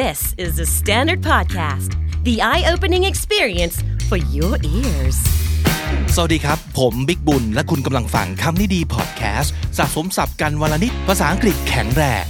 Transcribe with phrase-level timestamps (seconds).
[0.00, 1.90] This is the Standard Podcast,
[2.24, 3.76] the eye opening experience
[4.08, 5.18] for your ears.
[6.14, 12.24] สวัสดีครับ ผมบิ๊กบุญ และคุณกำลังฟังคำนี้ดีพอดแคสต์สะสมสับกันวลนิดภาษาอังกฤษแข็งแรง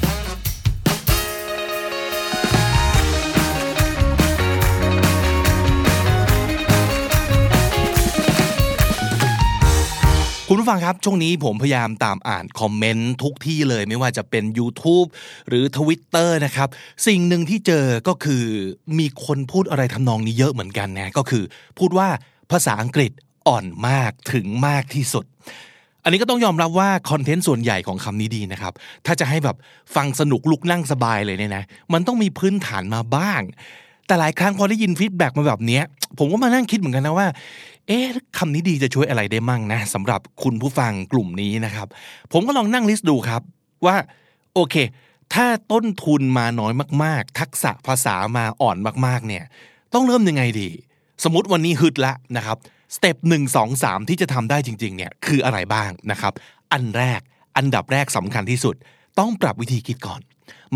[10.53, 15.09] คุณผู้ฟังครับ ช่วงนี้ผมพยายามตามอ่านคอมเมนต์ทุกที่เลยไม่ว่าจะเป็น YouTube
[15.49, 16.69] หรือ Twitter นะครับ
[17.07, 18.45] สิ่งหนึ่งที่เจอก็คือ
[18.99, 21.43] มีคนพูดอะไรทำนองนี้เยอะเหมือนกันนะก็คือ
[21.79, 22.09] พูดว่า
[22.51, 23.13] ภาษาอังกฤษ
[23.49, 25.25] อ่อนมากถึงมากที่สุด
[26.05, 28.73] อันนี้ก็ต้องยอมรับว่าคอนเทนต์ส่วนใหญ่ของคำนี้ดีนะครับ
[29.07, 29.57] ถ้าจะให้แบบ
[29.95, 33.43] ฟังสนุกลุกนั่งสบายเลยเนี่ยนะ มันต้องมีพื้นฐานมาบ้าง
[34.07, 35.81] แต่หลายครั้งพอได้ยิน feedback มาแบบนี้
[36.19, 37.27] ผมก็มานั่งคิดเหมือนกันนะว่า
[37.87, 38.07] เอ๊ะ
[38.39, 41.89] คำนี้ดีจะช่วยอะไรได้มั่งนะสำหรับคุณผู้ฟังกลุ่มนี้นะครับ
[42.33, 43.43] ผมก็ลองนั่ง list ดูครับ
[43.87, 43.97] ว่า
[44.55, 44.75] โอเค
[45.35, 46.73] ถ้าต้นทุนมาน้อย
[47.05, 48.77] มาก ๆ ทักษะภาษามาอ่อน
[49.07, 49.45] มากๆเนี่ย
[49.95, 50.69] ต้องเริ่มยังไงดี
[51.25, 52.57] สมมติวันนี้ฮึดละนะครับ
[52.95, 56.33] step หนึ่งสองสามที่จะทำได้จริง ๆ เนี่ยคืออะไรบ้างนะครับ
[56.73, 57.21] อันแรก
[57.57, 58.77] อันดับแรกสำคัญที่สุด
[59.19, 60.21] ต้องปรับวิธีคิดก่อน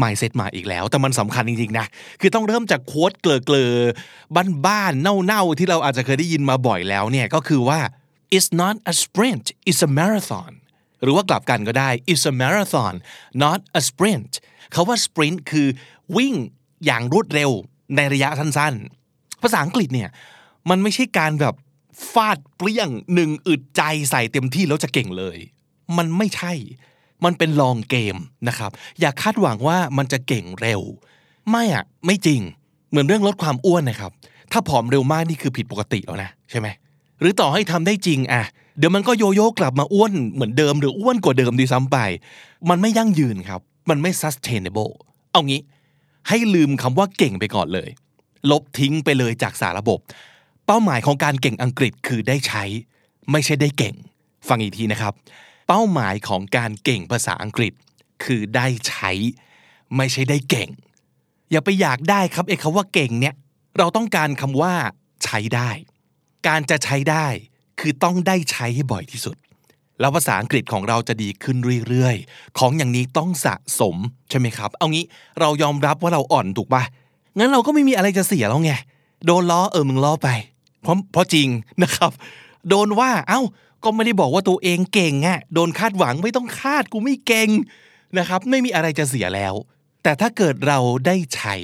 [0.00, 1.86] mindset มาอีกแล้ว แต่มันสำคัญจริงๆนะ
[2.20, 3.72] คือต้องเริ่มจาก quote เกร่อเกร่อ
[4.66, 7.80] บ้านๆเน่าๆที่เราอาจจะเคยได้ยินมาบ่อยแล้วเนี่ยก็คือว่า
[8.36, 10.52] it's not a sprint it's a marathon
[11.02, 12.94] หรือว่ากลับกันก็ได้ it's a marathon
[13.44, 14.32] not a sprint
[14.72, 15.68] เขาว่า sprint คือ
[16.16, 16.34] วิ่ง
[16.86, 17.50] อย่างรวดเร็ว
[17.96, 20.10] ในระยะสั้นๆ ภาษาอังกฤษเนี่ย
[20.70, 21.54] มันไม่ใช่การแบบ
[22.12, 25.38] ฟาดเปรี้ยงหนึ่งอึดใจใส่เต็มที่แล้วจะเก่งเลย
[25.96, 26.52] มันไม่ใช่
[27.24, 28.16] มันเป็นลองเกม
[28.48, 30.82] นะครับ อย่าคาดหวังว่ามันจะเก่งเร็ว
[31.50, 32.40] ไม่อะไม่จริง
[32.90, 34.12] เหมือนเรื่องลดความอ้วนนะครับ
[34.52, 36.68] ถ้าผอมเร็วมากนี่คือผิดปกติแล้วนะใช่ไหม
[37.20, 38.42] หรือต่อให้ทำได้จริงอะ
[38.78, 41.98] เดี๋ยวมันก็โยโย่กลับมาอ้วนเหมือนเดิมหรืออ้วนกว่าเดิมดีซ้ำไป
[42.68, 44.92] มันไม่ยั่งยืนครับ มันไม่ sustainable
[45.32, 45.60] เอางี้
[46.28, 47.88] ให้ลืมคำว่าเก่งไปก่อนเลย
[48.50, 49.98] ลบทิ้งไปเลยจากสารระบบ
[50.66, 52.64] เป้าหมายของการเก่งอังกฤษคือได้ใช้
[53.32, 53.94] ไม่ใช่ได้เก่ง
[54.48, 55.12] ฟังอีกทีนะครับ
[55.66, 57.72] เป้าหมายของการเก่งภาษาอังกฤษ
[58.24, 59.10] คือได้ใช้
[59.96, 60.70] ไม่ใช่ได้เก่ง
[61.50, 63.34] อย่าไปอยากได้ครับไอ้คำว่าเก่งเนี่ย
[63.78, 64.74] เราต้องการคำว่า
[65.24, 65.70] ใช้ได้
[66.48, 67.26] การจะใช้ได้
[67.80, 69.36] คือต้องได้ใช้ให้บ่อยที่สุด
[70.00, 71.56] แล้วภาษาอังกฤษของเราจะดีขึ้น
[71.88, 73.96] เรื่อยๆ ของอย่างนี้ต้องสะสม
[74.30, 75.04] ใช่ไหมครับ เอางี้
[75.40, 76.82] เรายอมรับว่าเราอ่อนถูกปะ
[77.38, 78.72] งั้นเราก็ไม่มีอะไรจะเสียแล้วไง
[79.26, 80.28] โดนล้อเออมึงล้อไป
[80.82, 81.48] เพราะเพราะจริง
[81.82, 82.12] นะครับ
[82.68, 83.40] โดนว่าเอ้า
[83.84, 87.48] ก็ไม่ได้บอกว่าตัวเองเก่งอะโดนคาดหวังไม่ต้องคาดกูไม่เก่ง
[88.18, 89.54] นะครับ ไม่มีอะไรจะเสียแล้ว
[90.02, 91.54] แต่ถ้าเกิดเราได้ใช้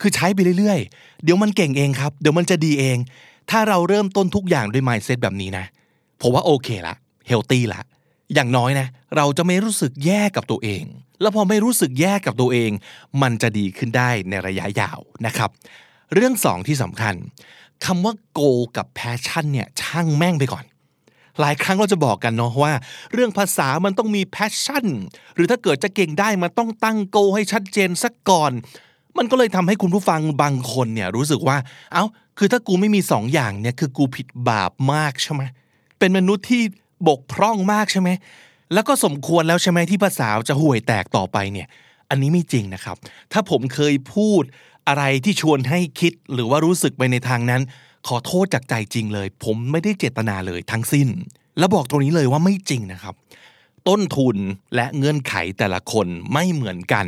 [0.00, 2.98] คือใช้ไปเรื่อยๆ เดี๋ยวมันเก่งเองครับ เดี๋ยวมันจะดีเอง
[3.50, 5.64] ถ้าเราเริ่มต้นทุกอย่างด้วย mindset แบบนี้นะ
[6.20, 6.94] ผมว่าโอเคละ
[7.26, 7.80] เฮลตี้ละ
[8.34, 8.86] อย่างน้อยนะ
[9.16, 10.84] เราจะไม่รู้สึกแย่กับตัวเอง
[11.20, 12.70] แล้วพอไม่รู้สึกแย่กับตัวเอง
[13.22, 15.50] มันจะดีขึ้นได้ในระยะยาวนะครับ
[16.14, 17.14] เรื่องสองที่สำคัญ
[17.84, 20.64] คำว่า goal กับ passion เนี่ยช่างแม่งไปก่อน
[21.40, 22.72] หลายครั้งเราจะบอกกันเนาะว่า
[23.12, 24.86] เรื่องภาษามันต้องมี passion
[25.34, 28.52] หรือถ้าเกิดจะเก่งได้มันต้องตั้งโกให้ชัดเจนสักก่อน
[29.18, 31.56] มันก็เลยทำให้คุณผู้ฟังบางคนเนี่ยรู้สึกว่า
[31.92, 32.04] เอา้า
[32.38, 35.42] คือถ้ากูไม่มีสองอย่างเนี่ยคือกูผิดบาปมากใช่ไหม
[35.98, 36.62] เป็นมนุษย์ที่
[37.08, 38.10] บกพร่องมากใช่ไหม
[38.74, 41.68] แล้วก็สมควรแล้วใช่ไหมที่ภาษาจะห่วยแตกต่อไปเนี่ย
[42.10, 42.96] อันนี้ไม่จริงนะครับ
[43.32, 44.42] ถ้าผมเคยพูด
[44.88, 47.62] อะไรที่ชวนให้คิดหรือว่ารู้สึกไปในทางนั้น
[48.08, 51.08] ขอโทษจากใจจริงเลย ผมไม่ได้เจตนาเลยทั้งสิ้น
[51.58, 53.14] แล้วบอกตรงนี้เลยว่าไม่จริงนะครับ
[53.88, 54.36] ต้นทุน
[54.74, 57.06] และเงื่อนไขแต่ละคนไม่เหมือนกัน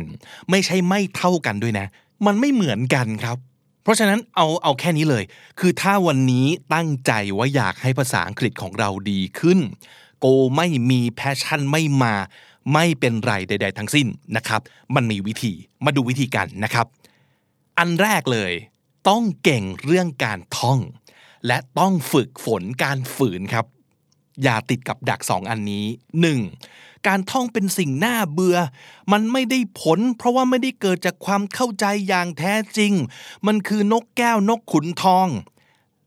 [0.49, 1.87] ไม่ใช่ไม่เท่ากันด้วยนะ
[2.25, 3.37] มันไม่เหมือนกันครับ
[3.83, 5.23] เพราะฉะนั้นเอาเอาแค่นี้เลย
[5.59, 9.59] คือถ้าวันนี้ตั้งใจว่าอยากให้ภาษาอังกฤษของเราดีขึ้น
[10.19, 10.25] goal
[10.55, 12.13] ไม่มี passion ไม่มา
[12.73, 14.61] ไม่เป็นไรใด ๆ ทั้งสิ้นนะครับ
[14.95, 15.53] มันมีวิธี
[15.85, 16.85] มาดูวิธีกันนะครับ
[17.79, 18.51] อันแรกเลย
[19.07, 20.79] ต้องเก่งเรื่องการท่อง
[21.47, 23.65] และต้องฝึกฝนการฝืนครับ
[24.43, 25.85] อย่าติดกับดักสองอันนี้
[26.47, 27.07] 1.
[27.07, 28.57] การท่องเป็นสิ่งน่าเบื่อ
[29.11, 32.93] มันไม่ได้ผล เพราะว่าไม่ได้เกิดจากความเข้าใจอย่างแท้จริง
[33.47, 35.27] มันคือนกแก้วนกขุนทอง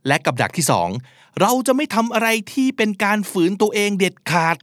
[0.07, 0.89] และกับดักที่สอง
[1.41, 4.57] เราจะไม่ทำอะไรที่เป็นการฝืนตัวเองเด็ดขาด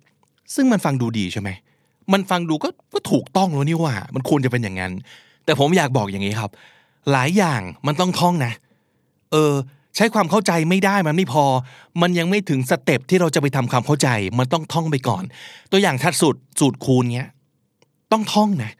[0.56, 1.50] ซึ่งมันฟังดูดีใช่ไหม
[2.14, 4.94] มันฟังดูก็ก็ถูกต้องแล้วนี่ว่า มันควรจะเป็นอย่างนั้น
[5.46, 6.52] แต่ผมอยากบอกอย่างนี้ครับ
[7.12, 8.54] หลายอย่างมันต้องท่องนะ
[9.32, 9.54] เออ
[9.96, 11.46] ใช้ความเข้าใจไม่ได้มันไม่พอ
[12.02, 14.10] มันยังไม่ถึงสเต็ปที่เราจะไปทำความเข้าใจ
[14.40, 15.24] มันต้องท่องไปก่อน
[15.72, 17.30] ตัวอย่างชัดสุดสูตรคูณเงี้ย
[18.12, 18.72] ต้องท่องนะ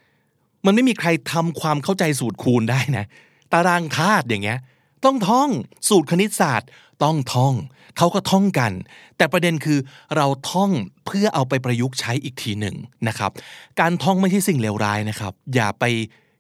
[0.66, 3.06] มันไม่มีใครทำความเข้าใจสูตรคูณได้นะ
[3.54, 4.60] ตารางธาตุอย่างเงี้ย
[5.06, 5.50] ต้องท่อง
[5.90, 6.70] สูตรคณิตศาสตร์
[7.04, 7.54] ต้องท่อง
[7.98, 8.72] เขาก็ท่องกัน
[9.18, 9.80] แต่ประเด็นคือ
[10.16, 10.72] เราท่อง
[11.06, 12.76] เพื่อเอาไปประยุกต์ใช้อีกทีหนึ่ง
[13.08, 13.32] นะครับ
[13.80, 15.84] การท่องไม่ใช่สิ่งเลวร้ายนะครับ อย่าไป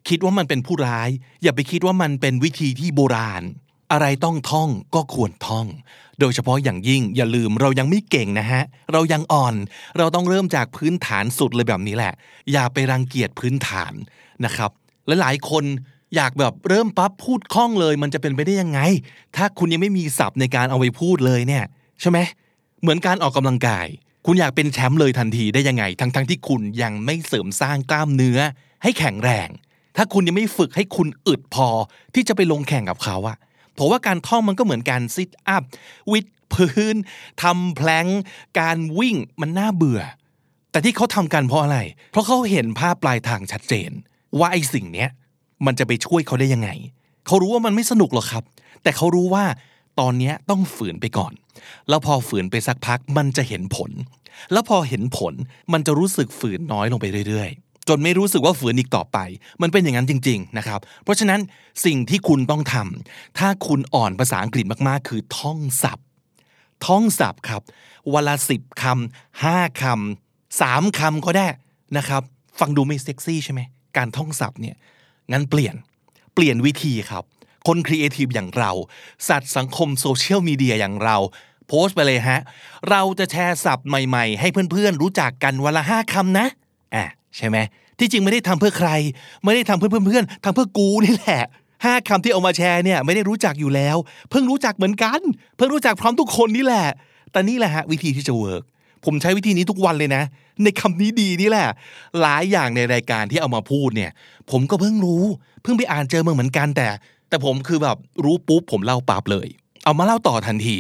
[0.10, 1.10] คิดว่ามันเป็นผู้ร้าย
[1.44, 3.44] อย่าไปคิดว่ามันเป็นวิธีที่โบราณ
[3.92, 5.68] อะไรต้องท่องก็ควรท่อง
[6.20, 8.64] โดยเฉพาะอย่างยิ่งอย่าลืมเรายังไม่เก่งนะฮะ
[8.94, 9.56] เรายังอ่อน
[9.98, 12.14] เราต้องเริ่มจากพื้นฐานสุดเลยแบบนี้แหละ
[12.52, 13.94] อย่าไปรังเกียจพื้นฐาน
[14.46, 14.72] นะครับ
[15.08, 15.64] และหลายคน
[16.16, 18.80] อยากแบบเริ่มปั๊บพูดคล่องเลย มันจะเป็นไปได้ยังไง
[19.36, 21.64] ถ้าคุณยังไม่มีศัพท์ในการเอาไปพูดเลยเนี่ย
[22.02, 22.20] ใช่ไหม
[22.82, 23.88] เหมือนการออกกำลังกาย
[24.26, 28.40] คุณอยากเป็นแชมป์เลยทันทีได้ยังไง ทั้งๆทที่คุณยังไม่เสริมสร้างกล้ามเนื้อ
[28.84, 29.50] ให้แข็งแรง
[29.98, 31.68] ถ้าคุณยังไม่ฝึกให้คุณอึดพอ
[32.14, 33.38] ที่จะไปลงแข่งกับเขาอะ
[33.78, 35.64] ผมว่าการท่องมันก็เหมือนการซิทอัพ
[36.12, 36.96] วิดพื้น
[37.44, 38.06] ทำแพลง
[38.60, 40.02] การวิ่งมันน่าเบื่อ
[40.72, 41.80] แต่ที่เขาทำกันเพราะอะไร
[42.12, 43.92] เพราะเขาเห็นภาพปลายทางชัดเจน
[44.40, 45.10] ว่าไอ้สิ่งเนี้ย
[45.66, 46.70] มันจะไปช่วยเขาได้ยังไง
[47.28, 48.44] เขารู้ว่ามันไม่สนุกหรอกครับ
[48.84, 49.46] แต่เขารู้ว่า
[50.00, 51.34] ตอนนี้ต้องฝืนไปก่อน
[51.90, 53.92] แล้วพอฝืนไปสักพักมันจะเห็นผล
[54.52, 55.34] แล้วพอเห็นผล
[55.74, 59.18] มันจะรู้สึกฝืนน้อยลงไปเรื่อยๆ จนไม่รู้สึกว่าฝืนอีกต่อไป
[59.62, 61.40] มันเป็นอย่างนั้นจริง ๆนะครับ เพราะฉะนั้น
[61.86, 66.06] สิ่งที่คุณต้องทำถ้าคุณอ่อนภาษาอังกฤษมากๆ คือท่องศัพท์
[66.86, 67.62] ท่องศัพท์ครับ
[68.14, 71.48] วันละสิบคำห้าคำสามคำก็ได้
[71.98, 72.22] นะครับ
[72.60, 73.62] ฟังดูไม่เซ็กซี่ใช่ไหม
[73.98, 74.76] การท่องศัพท์เนี่ย
[75.32, 75.76] งั้นเปลี่ยน
[76.34, 77.24] เปลี่ยนวิธีครับ
[77.68, 78.72] คนครีเอทีฟอย่างเรา
[79.30, 81.18] สัตว์สังคมโซเชียลมีเดียอย่างเรา
[81.68, 82.40] โพสต์ไปเลยฮะ
[82.90, 86.48] เราจะแชร์ศัพท์ใหม่ๆ ให้เพื่อนๆ รู้จักกันวันละห้าคำนะ
[86.96, 87.06] อะ
[87.38, 87.58] ใช่ไหม
[88.00, 88.90] ที่จริงไม่ได้ทำเพื่อใคร
[89.44, 91.44] ไม่ได้ทำเพื่อเพื่อนๆทำเพื่อกูนี่แหละ
[91.86, 93.98] ห้าคำที่เอามาแชร์เนี่ยไม่ได้รู้จักอยู่แล้ว
[94.30, 95.20] เพิ่งรู้จักเหมือนกัน
[95.58, 96.88] เพิ่งรู้จักพร้อมทุกคนนี่แหละ
[97.32, 98.64] แต่นี่แหละฮะวิธีที่จะเวิร์ก
[99.06, 100.24] ผมใช้วิธีนี้ทุกวันเลยนะ
[100.64, 101.68] ในคำนี้ดีนี่แหละ
[102.22, 104.12] หลายอย่างในรายการที่เอามาพูดเนี่ย
[104.52, 105.24] ผมก็เพิ่งรู้
[105.64, 106.88] เพิ่งไปอ่านเจอมาเหมือนกันแต่
[107.30, 109.48] แต่ผมคือแบบรู้ปุ๊บผมเล่าปั๊บเลย
[109.84, 110.78] เอามาเล่าต่อทันที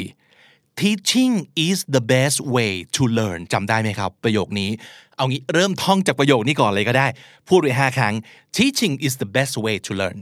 [0.81, 1.33] teaching
[1.67, 4.69] is the best way to learn จำได้ไหมครับ ประโยคนี้
[5.17, 7.07] เอางี้เริ่มท่องจากประโยคนี้ก่อนเลยก็ได้
[7.47, 8.13] พูดไปห้าครั้ง
[8.57, 10.17] teaching is the best way to learn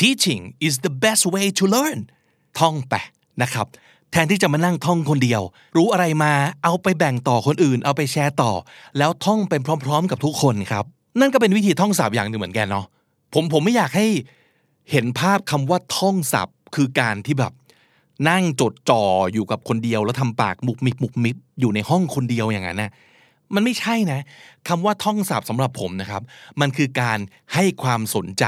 [0.00, 1.98] teaching is the best way to learn
[2.58, 2.94] ท่องไป
[3.42, 3.66] นะครับ
[4.12, 5.42] แทนที่จะมานั่งท่องคนเดียว
[5.76, 6.32] รู้อะไรมา
[6.64, 8.52] เอาไปแบ่งต่อคนอื่น เอาไปแชร์ต่อ
[8.98, 10.84] แล้วท่องเป็นพร้อม ๆ กับทุกคนครับ
[11.20, 12.86] นั่นก็เป็นวิธีท่องศัพท์อย่างหนึ่งเหมือนกันเนาะ
[13.34, 14.06] ผมผมไม่อยากให้
[14.90, 17.52] เห็นภาพคำว่าท่องศัพท์ คือการที่แบบ
[18.28, 22.92] นั่งจดจ่ออยู่กับคนเดียว แล้วทำปากมุกมิบมุกมิบอยู่ในห้องคนเดียวอย่างนั้นนะ
[23.54, 24.20] มันไม่ใช่นะ
[24.68, 26.22] คำว่าท่องศัพท์สำหรับผมนะครับ
[26.60, 27.18] มันคือการ
[27.54, 28.44] ให้ความสนใจ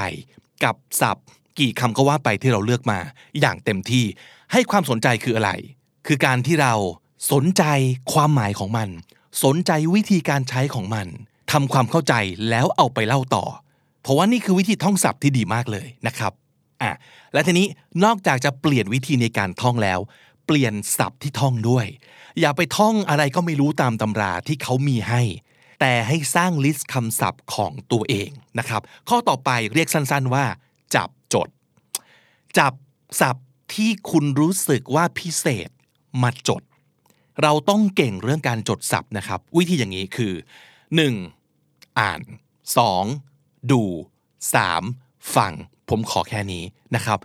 [0.65, 1.27] กับศัพท์
[1.59, 2.99] กี่คำก็ว่าไปที่เราเลือกมา
[3.41, 4.05] อย่างเต็มที่
[4.53, 5.51] ให้ความสนใจคืออะไร
[6.07, 6.75] คือการที่เรา
[7.33, 7.65] สนใจ
[8.13, 8.89] ความหมายของมัน
[9.45, 11.07] สนใจวิธีการใช้ของมัน
[11.53, 12.15] ทำความเข้าใจ
[12.51, 13.45] แล้วเอาไปเล่าต่อ
[14.03, 16.33] เพราะว่านี่คือวิธีท่องศัพท์ที่ดีมากเลยนะครับ
[16.83, 16.93] อะ
[17.33, 17.67] และทีนี้
[18.05, 19.99] นอกจากจะเปลี่ยนวิธีในการท่องแล้ว
[20.47, 21.87] เปลี่ยนศัพท์ที่ท่องด้วย
[22.41, 25.23] อย่าไปท่องอะไรก็ไม่รู้ตามตำราที่เขามีให้
[25.81, 30.45] แต่ให้สร้าง list คำศัพท์ของตัวเองนะครับ ข้อต่อไปเรียกสั้นๆว่า
[30.95, 31.49] จับจด
[32.59, 32.73] จับ
[33.21, 35.71] ศัพท์ที่คุณรู้สึกว่าพิเศษ
[36.23, 36.63] มาจด
[37.43, 40.33] เราต้องเก่งเรื่องการจดศัพท์นะครับ วิธีอย่างนี้คือ
[41.17, 41.99] 1.
[41.99, 42.21] อ่าน
[42.97, 43.73] 2.
[43.73, 43.83] ดู
[44.55, 45.35] 3.
[45.37, 45.53] ฟัง
[45.91, 46.63] ผมขอแค่นี้
[46.95, 47.19] นะครับ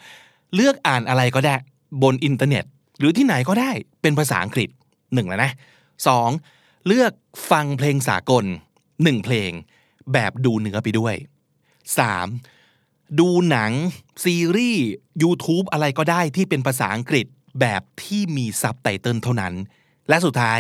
[0.56, 1.56] เลือกอ่านอะไรก็ได้
[2.04, 2.66] บนอินเทอร์เน็ต
[3.00, 3.72] หรือที่ไหนก็ได้
[4.02, 4.70] เป็นภาษาอังกฤษ
[5.14, 5.52] หนึ่งแล้วนะ
[6.08, 6.30] สอง
[6.88, 7.12] เลือก
[7.52, 8.46] ฟังเพลงสากล
[9.04, 9.52] หนึ่งเพลง
[10.14, 11.16] แบบดูเนื้อไปด้วย
[12.00, 12.28] สาม
[13.20, 13.72] ดูหนัง
[14.24, 14.86] ซีรีส์
[15.24, 17.26] YouTube อะไรก็ได้ที่เป็นภาษาอังกฤษ
[17.60, 19.54] แบบที่มีซับไตเติลเท่านั้น
[20.10, 20.60] และสุดท้าย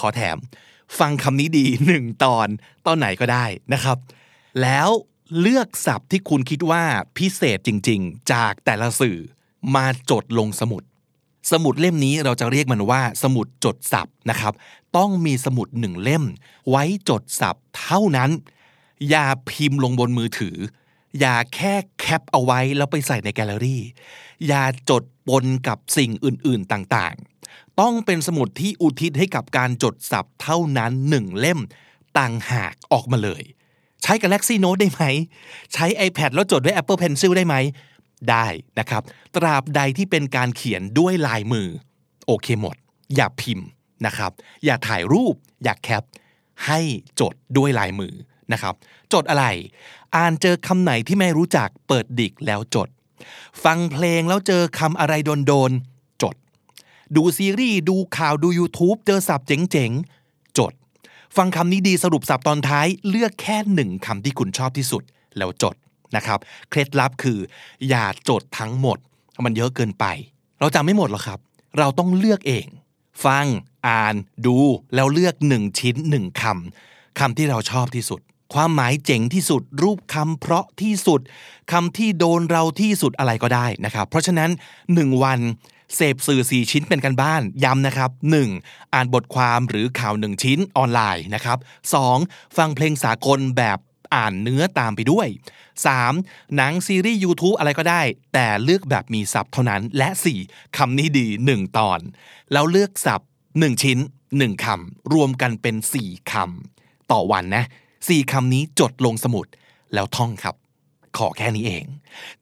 [0.00, 0.36] ขอแถม
[0.98, 2.48] ฟังคำนี้ดีหนึ่งตอน
[2.86, 3.98] ตอนไหนก็ได้นะครับ
[4.62, 4.88] แล้ว
[5.40, 6.84] เลือกศัพท์ที่คุณคิดว่า
[7.16, 9.18] พิเศษจริง ๆ จากแต่ละสื่อ
[9.74, 10.82] มาจดลงสมุด
[11.52, 14.52] สมุดเล่มนี้เราจะเรียกมันว่า สมุดจดศัพท์นะครับ
[14.96, 16.24] ต้องมีสมุดหนึ่งเล่ม
[16.70, 18.30] ไว้จดศัพท์เท่านั้น
[19.08, 20.56] อย่าพิมพ์ลงบนมือถือ
[21.20, 23.82] อย่าแค่แคปเอาไว้แล้วไปใส่ในแกลเลอรี่
[24.46, 31.60] อย่าจดปนกับสิ่งอื่น ๆ ต่างๆ ต้องเป็นสมุดที่อุทิศให้กับการจดศัพท์เท่านั้นหนึ่งเล่ม
[32.18, 33.42] ต่างหากออกมาเลย
[34.04, 35.02] ใช้ Galaxy Note ได้ไหม
[35.72, 37.56] ใช้ iPad แล้วจดด้วย Apple Pencil ได้ไหม
[38.30, 38.46] ได้
[38.78, 39.02] นะครับ
[39.36, 41.68] ตราบใดที่เป็นการเขียนด้วยลายมือ
[42.26, 42.76] โอเคหมด
[43.14, 43.66] อย่าพิมพ์
[44.06, 44.30] นะครับ
[44.64, 45.34] อย่าถ่ายรูป
[45.64, 46.04] อย่าแคป
[46.66, 46.80] ให้
[47.20, 48.14] จดด้วยลายมือ
[48.52, 48.74] นะครับ
[49.12, 49.46] จดอะไร
[50.16, 52.88] อ่านเจอคำไหนที่ไม่รู้จักเปิดดิกแล้วจด
[53.64, 55.14] ฟังเพลงแล้วเจอคำอะไร
[55.46, 56.34] โดนๆจด
[57.16, 60.23] ดูซีรีส์ดูข่าวดู YouTube เจอศัพท์เจ๋งๆ
[61.36, 65.02] ฟังคำนี้ดีสรุปศัพท์ตอนท้ายเลือกแค่หนึ่งคำที่คุณชอบที่สุด
[65.36, 65.74] แล้วจด
[66.16, 66.38] นะครับ
[66.70, 67.38] เคล็ดลับคือ
[67.88, 68.98] อย่าจดทั้งหมด
[69.44, 70.04] มันเยอะเกินไป
[70.60, 71.38] เราจำไม่หมดหรอกครับ
[71.78, 72.66] เราต้องเลือกเอง
[73.24, 73.46] ฟัง
[73.88, 74.14] อ่าน
[74.46, 74.56] ดู
[74.94, 78.20] แล้วเลือกหนึ่งชิ้นหนึ่งคำคำที่เราชอบที่สุด
[78.54, 81.20] ความหมายเจ๋งที่สุด รูปคำเพราะที่สุด
[81.72, 84.50] คำที่โดนเราที่สุดอะไรก็ได้นะครับ เพราะฉะนั้น
[84.86, 85.40] 1วัน
[85.96, 88.10] เสพสื่อ 4 ชิ้นเป็นกันบ้าน ย้ำนะครับ
[88.52, 88.94] 1.
[88.94, 91.58] อ่านบทความหรือข่าว 1 ชิ้นออนไลน์นะครับ
[92.06, 92.56] 2.
[92.56, 93.78] ฟังเพลงสากลแบบ
[94.14, 95.28] อ่านเนื้อตามไปด้วย
[95.92, 96.54] 3.
[96.56, 100.08] หนังซีรีส์ YouTube อะไรก็ได้ แต่เลือกแบบมีศัพท์เท่านั้น และ
[100.42, 100.76] 4.
[100.76, 102.00] คำนี้ดี 1 ตอน
[102.52, 103.98] แล้วเลือกศัพท์ 1 ชิ้น
[104.30, 107.64] 1คำรวมกันเป็น 4คำต่อวันนะ
[107.98, 109.46] 4คำนี้จดลงสมุด
[109.94, 110.54] แล้วท่องครับ
[111.18, 111.84] ขอแค่นี้เอง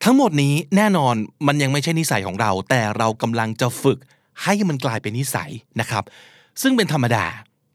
[0.04, 1.14] ทั้งหมดนี้แน่นอน
[1.46, 3.98] มันยังไม่ใช่นิสัยของเรา แต่เรากำลังจะฝึก
[4.42, 5.50] ให้มันกลายเป็นนิสัย
[5.80, 6.04] นะครับ
[6.62, 7.26] ซึ่งเป็นธรรมดา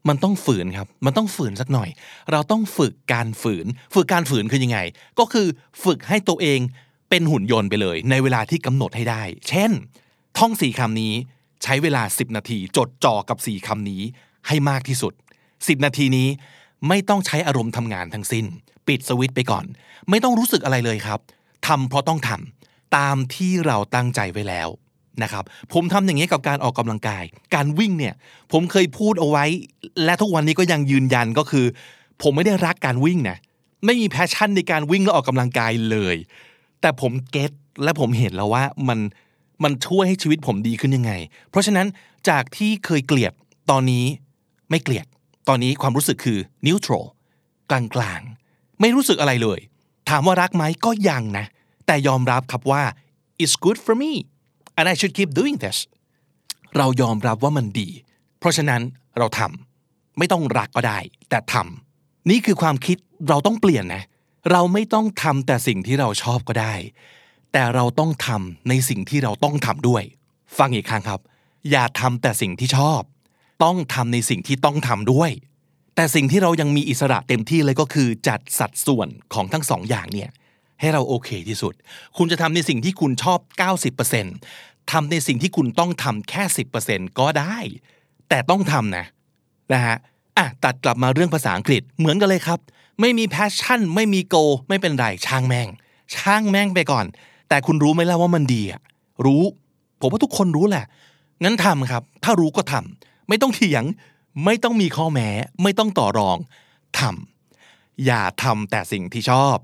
[0.08, 1.88] มันต้องฝืนครับ มันต้องฝืนสักหน่อย
[2.30, 4.78] เราต้องฝึกการฝืน ฝึกการฝืนคือยังไง
[5.18, 5.46] ก็คือ
[5.84, 6.60] ฝึกให้ตัวเอง
[7.10, 9.70] เป็นหุ่นยนต์ไปเลย ในเวลาที่กำหนดให้ได้ เช่น
[10.38, 11.12] ท่องสี่คำนี้
[11.62, 14.02] ใช้เวลา 10 นาที จดจ่อกับสี่คำนี้
[14.46, 15.12] ให้มากที่สุด
[15.48, 16.28] 10 นาทีนี้
[16.88, 18.46] ไม่ต้องใช้อารมณ์ทำงานทั้งสิ้น
[18.88, 19.64] ปิดสวิตไปก่อน
[20.10, 21.20] ไม่ต้องรู้สึกอะไรเลยครับ
[21.66, 24.68] ทำเพราะต้องทำตามที่เราตั้งใจไว้แล้ว
[25.22, 28.14] นะครับผมทำอย่างนี้กับการออกกำลังกาย การวิ่งเนี่ย
[28.52, 29.44] ผมเคยพูดเอาไว้
[30.04, 31.66] และทุกวันนี้ก็ยังยืนยันก็คือ
[32.22, 33.38] ผมไม่ได้รักการวิ่งนะ
[33.84, 36.16] ไม่มีแพชชั่นในการวิ่งและออกกำลังกายเลย
[36.80, 37.52] แต่ผมเก็ต
[37.84, 38.98] และผมเห็นแล้วว่ามัน
[39.64, 41.12] มันช่วยให้ชีวิตผมดีขึ้นยังไง
[41.50, 41.86] เพราะฉะนั้น
[42.28, 43.32] จากที่เคยเกลียด
[43.70, 44.04] ตอนนี้
[44.70, 45.06] ไม่เกลียด
[45.48, 47.04] ตอนนี้ความรู้สึกคือ neutral
[47.70, 48.22] กลาง
[48.80, 49.58] ไม่รู้สึกอะไรเลย
[50.08, 51.46] ถามว่ารักไหมก็ยังนะ
[51.86, 52.82] แต่ยอมรับครับว่า
[53.42, 54.12] it's good for me
[54.78, 55.78] and I should keep doing this
[56.76, 57.88] เรายอมรับว่ามันดี
[58.38, 58.82] เพราะฉะนั้น
[59.18, 60.98] เราทำไม่ต้องรักก็ได้
[61.30, 62.96] แต่ทำนี่คือความคิด
[63.28, 64.04] เราต้องเปลี่ยนนะ
[64.52, 66.74] เราไม่ต้องทำแต่สิ่งที่เราชอบก็ได้
[67.52, 70.02] แต่เราต้องทำในสิ่งที่เราต้องทำด้วย
[70.58, 71.20] ฟังอีกครั้งครับ
[71.70, 73.00] อย่าทำแต่สิ่งที่ชอบ
[73.64, 75.30] ต้องทำในสิ่งที่ต้องทำด้วย
[75.98, 80.30] แต่สิ่งที่เรายังมีอิสระเต็มที่เลยก็คือจัดสัดส่วนของทั้งสองอย่างเนี่ย
[80.80, 81.74] ให้เราโอเคที่สุด
[82.16, 83.38] คุณจะทำในสิ่งที่คุณชอบ
[84.16, 86.42] 90%ทำในสิ่งที่คุณต้องทำแค่
[86.80, 87.56] 10%ก็ได้
[88.28, 89.06] แต่ต้องทำนะ
[89.72, 89.96] นะฮะ
[90.38, 92.58] อะตัดกลับมาเรื่องภาษาอังกฤษเหมือนกันเลยครับ
[93.00, 95.68] ไม่มี passion ไม่มี go ไม่เป็นไรช่างแม่ง
[96.16, 97.06] ช่างแม่งไปก่อน
[97.48, 98.80] แต่คุณรู้ไหมล่ะว่ามันดีอะ
[99.24, 99.42] รู้
[100.00, 100.84] ผมว่าทุกคนรู้แหละ
[101.44, 103.84] งั้นทำครับ ถ้ารู้ก็ทำไม่ต้องเถียง
[104.44, 105.28] ไม่ต้องมีข้อแม้
[105.62, 106.38] ไม่ต้องต่อรอง
[106.98, 109.56] ทำอย่าทำแต่สิ่งที่ชอบ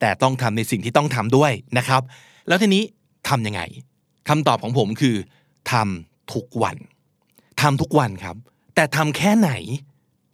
[0.00, 2.02] แต่ต้องทำในสิ่งที่ต้องทำด้วยนะครับ
[2.48, 2.82] แล้วทีนี้
[3.28, 3.62] ทำยังไง
[4.28, 5.16] คำตอบของผมคือ
[5.72, 6.76] ทำทุกวัน
[7.60, 8.36] ทำทุกวันครับ
[8.74, 9.50] แต่ทำแค่ไหน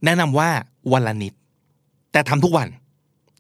[0.05, 0.51] แนะนำว่า
[0.93, 1.35] วันละนิด
[2.13, 2.69] แต่ทำทุกวัน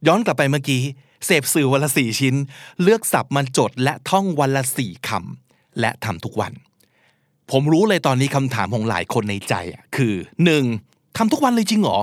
[0.06, 0.82] ย้อนกลับไปเมื่อกี้
[1.26, 2.34] เสพสื่อวันละสี่ชิ้น
[2.82, 6.52] เลือกศัพท์มันจดและท่องวันละสี่คำและทำทุกวัน
[7.52, 10.14] ผมรู้เลยตอนนี้คำถามของหลายคนในใจอะคือ
[10.64, 11.16] 1.
[11.16, 11.98] ทำทุกวันเลยจริงหรอ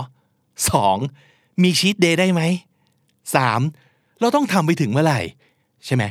[0.79, 1.63] 2.
[1.63, 2.41] มี cheat day ได้ไหม
[3.11, 4.19] 3.
[4.19, 5.19] เราต้องทำไปถึงเมื่อไหร่
[5.85, 6.03] ใช่ไหม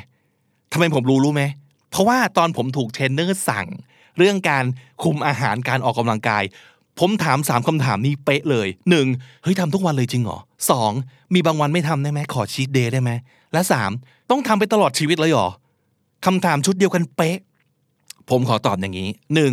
[0.73, 1.43] ทำไมผมรู้รู้ไหม
[1.91, 3.67] เพราะว่าตอนผมถูกเทรนเนอร์สั่ง
[4.19, 4.65] เรื่องการ
[5.03, 6.43] คุมอาหารการออกกำลังกาย
[6.99, 9.07] ผมถามสามคำถามนี้เป๊ะเลยหนึ่ง
[9.43, 10.39] เฮ้ยทำทุกวันเลยจริงหรอ
[10.71, 10.93] สอง
[11.35, 13.11] มีบางวันไม่ทำได้ไหมขอชีตเดย์ได้ไหม
[13.53, 13.91] และสาม
[14.31, 15.49] ต้องทำไปตลอดชีวิตเลยหรอ
[16.27, 17.39] คำถามชุดเดียวกันเป๊ะ
[18.31, 19.53] ผมขอตอบอย่างนี้หนึ่ง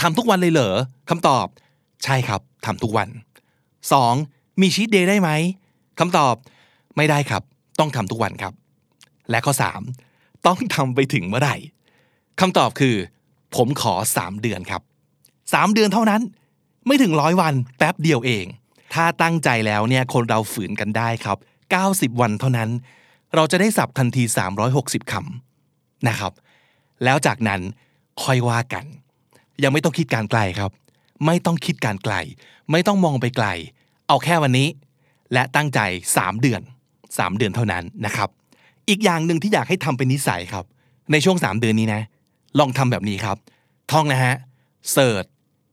[0.00, 0.76] ทำทุกวันเลยเหรอ
[1.10, 1.46] คำตอบ
[2.04, 3.08] ใช่ครับทำทุกวัน
[3.92, 4.14] สอง
[4.60, 5.30] มีชีตเดย์ได้ไหม
[5.98, 6.34] คำตอบ
[6.96, 7.42] ไม่ได้ครับ
[7.78, 8.52] ต้องทำทุกวันครับ
[9.30, 9.80] และข้อสาม
[10.46, 11.56] ต้องทำไปถึงเมื่อไหร่
[12.40, 12.96] คำตอบคือ
[13.56, 14.82] ผมขอสามเดือนครับ
[15.52, 16.22] สามเดือนเท่านั้น
[16.86, 18.44] ไม่ถึงร้อยวันแป๊บเดียวเอง
[18.94, 21.38] ถ้าตั้งใจแล้วเนี่ยคนเราฝืนกันได้ครับ
[21.78, 22.70] 90 วันเท่านั้น
[23.34, 24.22] เราจะได้สับทันที
[24.66, 26.32] 360คำนะครับ
[27.04, 27.60] แล้วจากนั้น
[28.22, 28.84] ค่อยว่ากัน
[29.62, 30.70] ยังไม่ต้องคิดการไกลครับ
[31.26, 32.14] ไม่ต้องคิดการไกล
[32.70, 33.46] ไม่ต้องมองไปไกล
[34.08, 34.68] เอาแค่วันนี้
[35.32, 35.80] และตั้งใจ
[36.16, 36.60] 3 เดือน
[37.00, 38.28] 3 เดือนเท่านั้นนะครับ
[38.88, 40.64] อีกอย่างหนึ่งที่อยากให้ทำเป็นนิสัยครับ
[41.12, 42.02] ในช่วง 3 เดือนนี้นะ
[42.58, 43.36] ลองทำแบบนี้ครับ
[43.92, 44.34] ท่องนะฮะ
[44.92, 45.24] search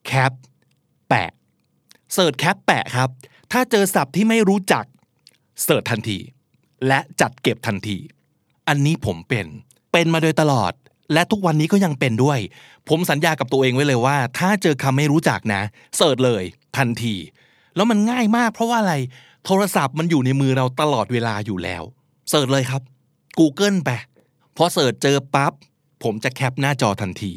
[0.06, 0.32] cap
[1.10, 1.32] แปะ
[2.14, 3.10] search cap แปะครับ
[3.52, 4.86] ถ้าเจอศัพท์ที่ไม่รู้จัก
[5.64, 6.18] search ทันที
[6.88, 7.98] และจัดเก็บทันที
[8.68, 9.48] อันนี้ผมเป็น
[9.92, 10.74] เป็นมาโดยตลอด
[11.14, 12.40] และทุกวันนี้ก็ยังเป็นด้วย
[12.90, 15.62] ผมสัญญากับตัวเองไว้เลยว่า ถ้าเจอคำไม่รู้จักนะ
[15.98, 16.44] search เลย
[16.78, 17.16] ทันที
[17.76, 18.96] แล้วมันง่ายมากเพราะว่าอะไร
[19.46, 21.84] โทรศัพท์มันอยู่ในมือเราตลอดเวลาอยู่แล้ว
[22.30, 22.82] search เลยครับ
[23.40, 23.90] Google ไป
[24.58, 25.54] พอ search เจอปั๊บ
[26.04, 27.34] ผมจะ cap หน้าจอทันที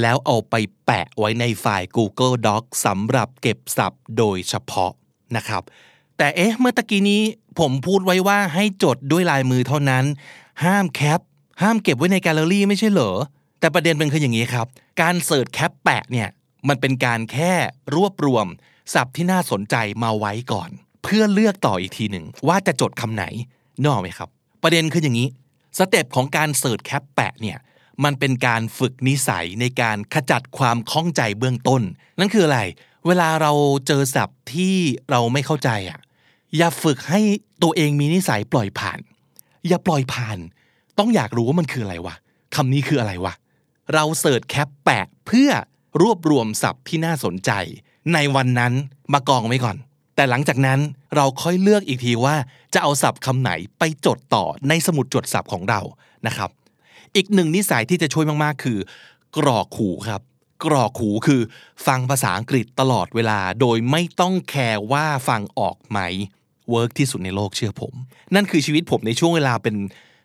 [0.00, 0.54] แล้วเอาไป
[0.86, 4.92] แปะไว้ในไฟล์ Google Doc สำหรับเก็บศัพท์โดยเฉพาะ
[5.36, 5.62] นะครับ
[6.18, 7.22] แต่เอ๊ะเมื่อตะกี้นี้
[7.58, 10.04] ผมพูดไว้ว่าให้จดด้วยลายมือเท่านั้น
[10.64, 11.20] ห้าม cap
[11.62, 13.10] ห้ามเก็บไว้ในแกลเลอรี่ไม่ใช่เหรอ
[13.60, 14.66] แต่ประเด็นเป็นคืออย่างนี้ครับ
[15.02, 16.28] การ search cap แปะเนี่ย
[16.68, 17.52] มันเป็นการแค่
[17.96, 18.46] รวบรวม
[18.94, 20.70] ศัพท์ที่น่าสนใจมาไว้ก่อน
[21.02, 24.28] เพื่อเลือกต่ออีกทีหนึ่งว่าจะจดคำไหนึกออกไหมครับ
[24.62, 25.28] ประเด็นคืออย่างนี้
[25.78, 27.58] step ของการ search cap แปะเนี่ย
[28.04, 31.82] มันเป็นการฝึกนิสัยในการขจัดความข้องใจเบื้องต้น
[32.18, 32.60] นั่นคืออะไร
[33.06, 33.52] เวลาเรา
[33.86, 34.74] เจอศัพท์ที่
[35.10, 36.00] เราไม่เข้าใจอะ
[36.56, 37.20] อย่าฝึกให้
[37.62, 39.00] ตัวเองมีนิสัยปล่อยผ่าน
[39.68, 40.38] อย่าปล่อยผ่าน
[40.98, 42.14] ต้องอยากรู้ว่ามันคืออะไรวะ
[42.54, 43.34] คำนี้คืออะไรวะ
[43.94, 45.50] เรา search cap แปะเพื่อ
[46.02, 47.50] รวบรวมศัพท์ที่น่าสนใจ
[48.14, 48.72] ในวันนั้น
[49.12, 49.76] มากองไว้ก่อน
[50.16, 50.80] แต่หลังจากนั้น
[51.16, 52.36] เราค่อยเลือกอีกทีว่า
[52.74, 55.80] จะเอาศัพท์คำไหนไปจดต่อในสมุดจดศัพท์ของเรา
[56.26, 56.50] นะครับ
[57.16, 58.78] อีกหนึ่งนิสัยที่จะช่วยมากๆ คือ
[59.36, 60.22] กรอกหูครับ
[60.64, 61.40] กรอกหูคือ
[61.86, 65.98] ฟังภาษาอังกฤษตลอดเวลา โดยไม่ต้องแคร์ว่าฟังออกไหม
[66.70, 67.94] work ที่สุดในโลกเชื่อผม
[68.34, 69.76] นั่นคือชีวิตผมในช่วงเวลาเป็น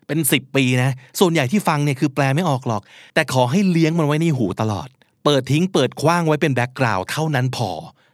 [0.07, 2.81] เป็นสิบปีนะ ส่วนใหญ่ที่ฟังเนี่ยคือแปลไม่ออกหรอก
[3.13, 4.87] แต่ขอให้เลี้ยงมันไว้ในหูตลอด
[5.23, 7.69] เปิดทิ้งเปิดขว้างไว้เป็น background เท่านั้นพอ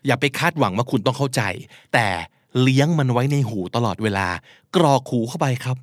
[0.06, 1.42] อย่าไปคาดหวังว่าคุณต้องเข้าใจ
[1.94, 2.08] แต่
[2.62, 4.28] เลี้ยงมันไว้ในหูตลอดเวลา
[4.76, 5.78] กรอกหูเข้าไปครับ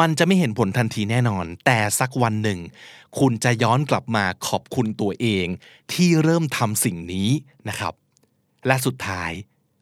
[0.00, 2.58] มันจะไม่เห็นผลทันทีแน่นอน แต่สักวันหนึ่ง
[3.18, 5.46] คุณจะย้อนกลับมาขอบคุณตัวเอง
[5.92, 7.28] ที่เริ่มทำสิ่งนี้
[7.68, 7.94] นะครับ
[8.66, 9.30] และสุดท้าย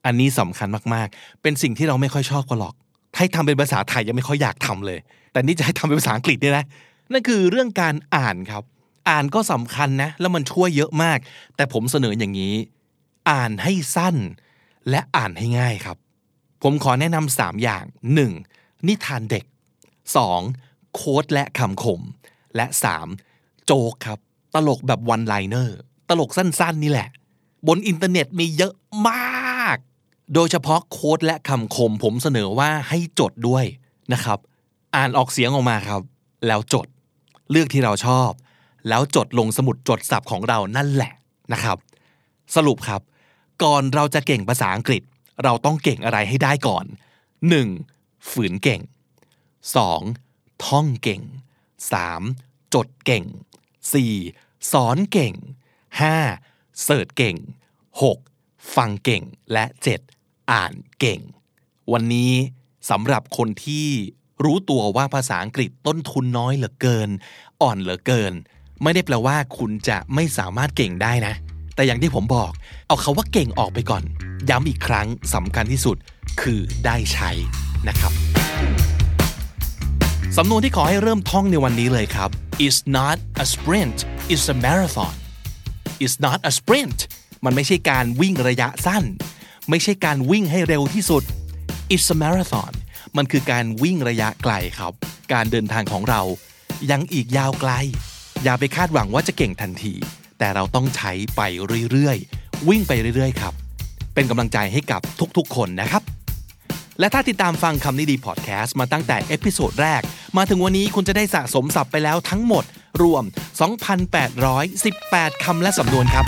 [0.06, 2.74] อันนี้สำคัญมากๆ เป็นสิ่งที่เราไม่ค่อยชอบกันหรอก
[3.16, 4.98] ให้ทำเป็นภาษาไทยยังไม่ค่อยอยากทำเลย
[5.36, 6.64] แต่นี่จะให้ทำเป็นภาษาอังกฤษเนี่ยนะ
[7.12, 8.62] นั่นคือเรื่องการอ่านครับ
[9.08, 11.18] อ่านก็สำคัญนะ แล้วมันช่วยเยอะมาก
[11.56, 12.54] แต่ผมเสนออย่างนี้
[13.30, 14.16] อ่านให้สั้น
[14.90, 15.96] และอ่านให้ง่ายครับ
[16.62, 17.84] ผมขอแนะนำสามอย่าง
[18.36, 18.86] 1.
[18.86, 19.44] นิทานเด็ก
[20.18, 20.94] 2.
[20.94, 22.00] โค้ดและคำคม
[22.56, 22.66] และ
[23.16, 23.66] 3.
[23.66, 24.18] โจกครับ
[24.54, 25.76] ตลกแบบวันไลเนอร์
[26.08, 27.08] ตลกสั้นๆ นี่แหละ
[27.66, 28.74] บนอินเทอร์เน็ตมีเยอะ
[29.08, 29.76] มาก
[30.34, 33.64] โดยเฉพาะโค้ดและคำคม ผมเสนอว่าให้จดด้วย
[34.14, 34.40] นะครับ
[34.94, 36.02] อ่านออกเสียงออกมาครับ
[36.46, 36.86] แล้วจด
[37.50, 38.30] เลือกที่เราชอบ
[38.88, 41.12] แล้วจดลงสมุดจดศัพท์ของเรานั่นแหละ
[41.52, 41.78] นะครับ
[42.54, 43.00] สรุปครับ
[43.62, 45.02] ก่อนเราจะเก่งภาษาอังกฤษ
[45.44, 46.84] เราต้องเก่งอะไรให้ได้ก่อน
[47.56, 48.30] 1.
[48.30, 48.80] ฝืนเก่ง
[49.92, 50.64] 2.
[50.66, 51.22] ท่องเก่ง
[51.92, 52.74] 3.
[52.74, 53.24] จดเก่ง
[53.92, 54.72] 4.
[54.72, 55.34] สอนเก่ง
[56.10, 56.82] 5.
[56.82, 57.36] เสิร์ชเก่ง
[58.02, 58.74] 6.
[58.74, 59.22] ฟังเก่ง
[59.52, 59.64] และ
[60.08, 60.50] 7.
[60.52, 61.20] อ่านเก่ง
[61.92, 62.32] วันนี้
[62.90, 63.88] สำหรับคนที่
[64.44, 67.08] รู้ตัวว่าภาษาอังกฤษต้นทุนน้อยเหลือเกิน
[67.62, 68.32] อ่อนเหลือเกิน
[68.82, 71.34] ไม่ได้แปลว่าคุณจะไม่สามารถเก่งได้นะ
[71.74, 72.52] แต่อย่างที่ผมบอก
[72.86, 74.02] เอาคาว่าเก่งออกไปก่อน
[74.50, 75.96] ย้ำอีกครั้งสำคัญที่สุด
[76.40, 77.30] คือได้ใช้
[77.88, 78.12] นะครับ
[80.36, 82.30] สำนวนที่ขอให้เริ่มท่องในวันนี้เลยครับ
[82.66, 83.98] is not a sprint
[84.34, 85.14] is a marathon
[86.04, 86.98] is not a sprint
[87.44, 89.04] มันไม่ใช่การวิ่งระยะสั้น
[89.70, 91.22] ไม่ใช่การวิ่งให้เร็วที่สุด
[91.94, 92.72] it's a marathon
[93.16, 94.92] มันคือการวิ่งระยะไกลครับ
[95.32, 96.22] การเดินทางของเรา
[96.90, 97.72] ยังอีกยาวไกล
[98.44, 99.94] อย่าไปคาดหวังว่าจะเก่งทันที
[100.38, 101.40] แต่เราต้องใช้ไป
[101.90, 103.54] เรื่อยๆ วิ่งไปเรื่อยๆ ครับ
[104.14, 105.00] เป็นกำลังใจให้กับ
[105.36, 106.02] ทุกๆ คนนะครับ
[107.00, 110.02] และถ้าติดตามฟังคำนี้ดีพอดแคสต์มาตั้งแต่ episode แรก
[110.36, 112.64] มาถึงวันนี้คุณจะได้สะสมศัพท์ไปแล้วทั้งหมด
[113.02, 113.24] รวม
[114.48, 116.26] 2,818 คำและสำนวนครับ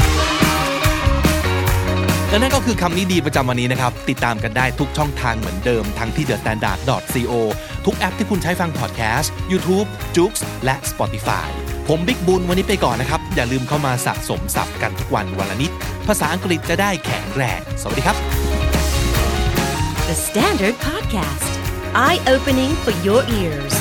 [2.30, 7.32] และนั่นก็คือคำนี้ดีประจำวันนี้นะครับ ติดตามกันได้ทุกช่องทางเหมือนเดิม ทั้งที่ thestandard.co
[7.86, 10.32] ทุกแอปที่คุณใช้ฟังพอดแคสต์ YouTube, j o o x
[10.64, 11.48] และ Spotify
[11.88, 15.70] ผมบิ๊กบุญวันนี้ไปก่อนนะครับ อย่าลืมเข้ามาสะสมศัพท์กันทุกวันวันละนิด
[16.08, 18.16] ภาษาอังกฤษจะได้แข็งแรงสวัสดีครับ
[20.08, 21.52] The Standard Podcast,
[22.06, 23.74] eye opening for your ears.